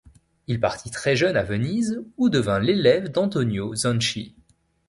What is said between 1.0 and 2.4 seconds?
jeune à Venise, où